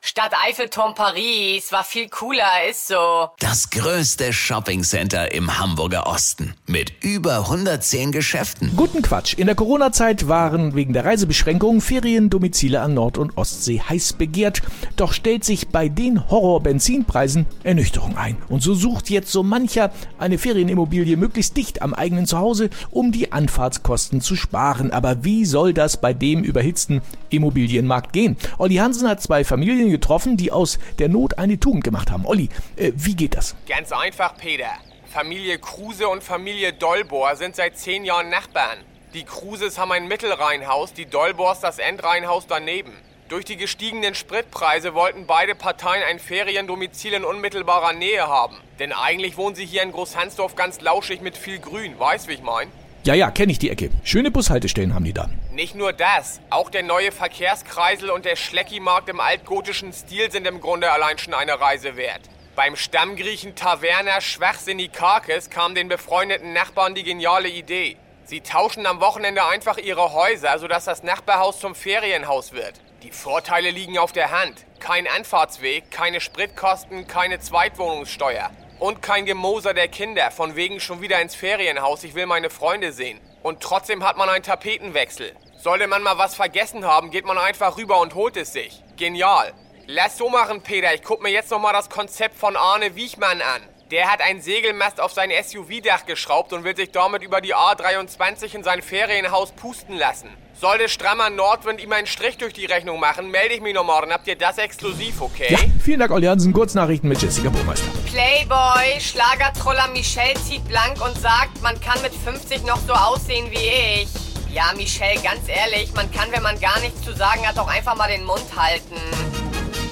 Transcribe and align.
Stadt 0.00 0.32
Eiffelturm 0.46 0.94
Paris 0.94 1.72
war 1.72 1.82
viel 1.82 2.08
cooler, 2.08 2.68
ist 2.70 2.86
so. 2.86 3.30
Das 3.40 3.68
größte 3.70 4.32
Shoppingcenter 4.32 5.32
im 5.32 5.58
Hamburger 5.58 6.06
Osten 6.06 6.54
mit 6.66 6.92
über 7.02 7.38
110 7.40 8.12
Geschäften. 8.12 8.72
Guten 8.76 9.02
Quatsch. 9.02 9.34
In 9.34 9.46
der 9.46 9.56
Corona-Zeit 9.56 10.28
waren 10.28 10.76
wegen 10.76 10.92
der 10.92 11.04
Reisebeschränkungen 11.04 11.80
Feriendomizile 11.80 12.80
an 12.80 12.94
Nord- 12.94 13.18
und 13.18 13.36
Ostsee 13.36 13.80
heiß 13.80 14.12
begehrt. 14.12 14.62
Doch 14.94 15.12
stellt 15.12 15.44
sich 15.44 15.68
bei 15.68 15.88
den 15.88 16.30
Horror-Benzinpreisen 16.30 17.46
Ernüchterung 17.64 18.16
ein. 18.16 18.36
Und 18.48 18.62
so 18.62 18.74
sucht 18.74 19.10
jetzt 19.10 19.32
so 19.32 19.42
mancher 19.42 19.90
eine 20.18 20.38
Ferienimmobilie 20.38 21.16
möglichst 21.16 21.56
dicht 21.56 21.82
am 21.82 21.92
eigenen 21.92 22.26
Zuhause, 22.26 22.70
um 22.90 23.10
die 23.10 23.32
Anfahrtskosten 23.32 24.20
zu 24.20 24.36
sparen. 24.36 24.92
Aber 24.92 25.24
wie 25.24 25.44
soll 25.44 25.74
das 25.74 26.00
bei 26.00 26.14
dem 26.14 26.44
überhitzten 26.44 27.02
Immobilienmarkt 27.30 28.12
gehen? 28.12 28.36
Olli 28.58 28.76
Hansen 28.76 29.08
hat 29.08 29.20
zwei 29.20 29.42
Familien 29.42 29.87
getroffen, 29.90 30.36
die 30.36 30.52
aus 30.52 30.78
der 30.98 31.08
Not 31.08 31.38
eine 31.38 31.58
Tugend 31.60 31.84
gemacht 31.84 32.10
haben. 32.10 32.26
Olli, 32.26 32.48
äh, 32.76 32.92
wie 32.94 33.14
geht 33.14 33.36
das? 33.36 33.56
Ganz 33.68 33.92
einfach, 33.92 34.36
Peter. 34.36 34.70
Familie 35.06 35.58
Kruse 35.58 36.08
und 36.08 36.22
Familie 36.22 36.72
Dolbor 36.72 37.34
sind 37.36 37.56
seit 37.56 37.78
zehn 37.78 38.04
Jahren 38.04 38.28
Nachbarn. 38.28 38.78
Die 39.14 39.24
Kruses 39.24 39.78
haben 39.78 39.92
ein 39.92 40.06
Mittelrheinhaus, 40.06 40.92
die 40.92 41.06
Dolbors 41.06 41.60
das 41.60 41.78
Endrheinhaus 41.78 42.46
daneben. 42.46 42.92
Durch 43.28 43.44
die 43.44 43.56
gestiegenen 43.56 44.14
Spritpreise 44.14 44.94
wollten 44.94 45.26
beide 45.26 45.54
Parteien 45.54 46.02
ein 46.02 46.18
Feriendomizil 46.18 47.12
in 47.14 47.24
unmittelbarer 47.24 47.92
Nähe 47.92 48.26
haben. 48.26 48.56
Denn 48.78 48.92
eigentlich 48.92 49.36
wohnen 49.36 49.54
sie 49.54 49.66
hier 49.66 49.82
in 49.82 49.92
Großhansdorf 49.92 50.56
ganz 50.56 50.80
lauschig 50.80 51.20
mit 51.20 51.36
viel 51.36 51.58
Grün, 51.58 51.98
weißt 51.98 52.28
wie 52.28 52.34
ich 52.34 52.42
mein? 52.42 52.68
Ja, 53.04 53.14
ja, 53.14 53.30
kenne 53.30 53.52
ich 53.52 53.58
die 53.58 53.70
Ecke. 53.70 53.90
Schöne 54.02 54.30
Bushaltestellen 54.30 54.94
haben 54.94 55.04
die 55.04 55.12
da. 55.12 55.28
Nicht 55.52 55.74
nur 55.74 55.92
das, 55.92 56.40
auch 56.50 56.68
der 56.68 56.82
neue 56.82 57.12
Verkehrskreisel 57.12 58.10
und 58.10 58.24
der 58.24 58.36
Schleckimarkt 58.36 59.08
im 59.08 59.20
altgotischen 59.20 59.92
Stil 59.92 60.30
sind 60.30 60.46
im 60.46 60.60
Grunde 60.60 60.90
allein 60.90 61.16
schon 61.18 61.34
eine 61.34 61.60
Reise 61.60 61.96
wert. 61.96 62.22
Beim 62.56 62.74
Stammgriechen 62.74 63.54
Taverna 63.54 64.20
Schwachsinnikakis 64.20 65.48
kam 65.48 65.76
den 65.76 65.88
befreundeten 65.88 66.52
Nachbarn 66.52 66.96
die 66.96 67.04
geniale 67.04 67.48
Idee. 67.48 67.96
Sie 68.24 68.40
tauschen 68.40 68.84
am 68.84 69.00
Wochenende 69.00 69.46
einfach 69.46 69.78
ihre 69.78 70.12
Häuser, 70.12 70.58
sodass 70.58 70.84
das 70.84 71.02
Nachbarhaus 71.02 71.60
zum 71.60 71.74
Ferienhaus 71.74 72.52
wird. 72.52 72.74
Die 73.04 73.12
Vorteile 73.12 73.70
liegen 73.70 73.96
auf 73.96 74.12
der 74.12 74.32
Hand. 74.32 74.66
Kein 74.80 75.06
Anfahrtsweg, 75.06 75.90
keine 75.92 76.20
Spritkosten, 76.20 77.06
keine 77.06 77.38
Zweitwohnungssteuer. 77.38 78.50
Und 78.78 79.02
kein 79.02 79.26
Gemoser 79.26 79.74
der 79.74 79.88
Kinder, 79.88 80.30
von 80.30 80.54
wegen 80.54 80.78
schon 80.78 81.00
wieder 81.00 81.20
ins 81.20 81.34
Ferienhaus, 81.34 82.04
ich 82.04 82.14
will 82.14 82.26
meine 82.26 82.48
Freunde 82.48 82.92
sehen. 82.92 83.20
Und 83.42 83.60
trotzdem 83.60 84.06
hat 84.06 84.16
man 84.16 84.28
einen 84.28 84.44
Tapetenwechsel. 84.44 85.34
Sollte 85.56 85.88
man 85.88 86.02
mal 86.02 86.18
was 86.18 86.36
vergessen 86.36 86.84
haben, 86.84 87.10
geht 87.10 87.24
man 87.24 87.38
einfach 87.38 87.76
rüber 87.76 88.00
und 88.00 88.14
holt 88.14 88.36
es 88.36 88.52
sich. 88.52 88.84
Genial. 88.96 89.52
Lass 89.86 90.16
so 90.16 90.28
machen, 90.28 90.62
Peter. 90.62 90.94
Ich 90.94 91.02
guck 91.02 91.22
mir 91.22 91.30
jetzt 91.30 91.50
nochmal 91.50 91.72
das 91.72 91.90
Konzept 91.90 92.36
von 92.36 92.56
Arne 92.56 92.94
Wiechmann 92.94 93.42
an. 93.42 93.62
Der 93.90 94.12
hat 94.12 94.20
einen 94.20 94.42
Segelmast 94.42 95.00
auf 95.00 95.12
sein 95.12 95.30
SUV-Dach 95.30 96.04
geschraubt 96.04 96.52
und 96.52 96.62
will 96.62 96.76
sich 96.76 96.90
damit 96.90 97.22
über 97.22 97.40
die 97.40 97.54
A23 97.54 98.54
in 98.54 98.62
sein 98.62 98.82
Ferienhaus 98.82 99.52
pusten 99.52 99.96
lassen. 99.96 100.28
Sollte 100.52 100.90
strammer 100.90 101.30
Nordwind 101.30 101.80
ihm 101.80 101.92
einen 101.92 102.06
Strich 102.06 102.36
durch 102.36 102.52
die 102.52 102.66
Rechnung 102.66 103.00
machen, 103.00 103.30
melde 103.30 103.54
ich 103.54 103.62
mich 103.62 103.72
noch 103.72 103.84
morgen. 103.84 104.12
Habt 104.12 104.26
ihr 104.26 104.36
das 104.36 104.58
exklusiv, 104.58 105.22
okay? 105.22 105.46
Ja, 105.48 105.58
vielen 105.82 106.00
Dank, 106.00 106.10
Olli 106.10 106.26
Hansen. 106.26 106.52
Kurznachrichten 106.52 107.08
mit 107.08 107.22
Jessica 107.22 107.48
Burmeister. 107.48 107.86
Playboy, 108.10 109.00
Schlagertroller 109.00 109.88
Michelle 109.94 110.34
zieht 110.34 110.68
blank 110.68 111.02
und 111.02 111.18
sagt, 111.18 111.62
man 111.62 111.80
kann 111.80 112.02
mit 112.02 112.12
50 112.12 112.66
noch 112.66 112.80
so 112.86 112.92
aussehen 112.92 113.50
wie 113.50 114.02
ich. 114.02 114.08
Ja, 114.52 114.64
Michelle, 114.76 115.18
ganz 115.22 115.48
ehrlich, 115.48 115.94
man 115.94 116.12
kann, 116.12 116.30
wenn 116.32 116.42
man 116.42 116.60
gar 116.60 116.78
nichts 116.80 117.00
zu 117.02 117.14
sagen 117.14 117.46
hat, 117.48 117.58
auch 117.58 117.68
einfach 117.68 117.94
mal 117.96 118.10
den 118.10 118.24
Mund 118.24 118.44
halten. 118.54 118.96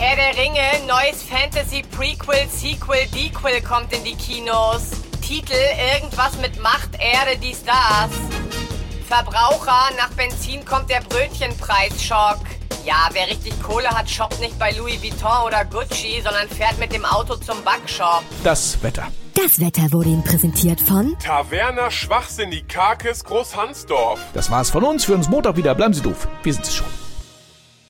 Herr 0.00 0.14
der 0.14 0.40
Ringe, 0.40 0.60
neues 0.86 1.24
Fantasy 1.24 1.82
Prequel, 1.82 2.48
Sequel, 2.48 3.08
Dequel 3.12 3.60
kommt 3.62 3.92
in 3.92 4.04
die 4.04 4.14
Kinos. 4.14 4.90
Titel 5.20 5.56
irgendwas 5.92 6.38
mit 6.40 6.62
Macht, 6.62 6.90
Erde, 7.00 7.36
dies, 7.42 7.64
das. 7.64 8.08
Verbraucher, 9.08 9.90
nach 9.96 10.10
Benzin 10.10 10.64
kommt 10.64 10.88
der 10.88 11.00
Brötchenpreisschock. 11.00 12.38
Ja, 12.86 13.08
wer 13.10 13.26
richtig 13.26 13.60
Kohle 13.60 13.88
hat, 13.88 14.08
shoppt 14.08 14.38
nicht 14.38 14.56
bei 14.56 14.70
Louis 14.70 15.02
Vuitton 15.02 15.44
oder 15.44 15.64
Gucci, 15.64 16.22
sondern 16.22 16.48
fährt 16.48 16.78
mit 16.78 16.92
dem 16.92 17.04
Auto 17.04 17.34
zum 17.34 17.60
Backshop. 17.64 18.22
Das 18.44 18.80
Wetter. 18.84 19.08
Das 19.34 19.58
Wetter 19.58 19.90
wurde 19.90 20.10
Ihnen 20.10 20.22
präsentiert 20.22 20.80
von 20.80 21.18
Taverna 21.18 21.90
Schwachsinnikakis 21.90 23.24
Großhansdorf. 23.24 24.20
Das 24.32 24.48
war's 24.48 24.70
von 24.70 24.84
uns. 24.84 25.06
Für 25.06 25.14
uns 25.14 25.28
Montag 25.28 25.56
wieder. 25.56 25.74
Bleiben 25.74 25.92
Sie 25.92 26.02
doof. 26.02 26.28
Wir 26.44 26.52
sind 26.52 26.64
es 26.64 26.76
schon. 26.76 26.86